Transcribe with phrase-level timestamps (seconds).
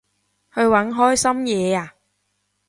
[0.55, 1.91] 去搵開心嘢吖